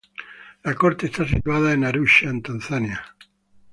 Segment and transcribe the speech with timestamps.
[0.63, 3.03] La Corte está situada en Arusha, en Tanzania.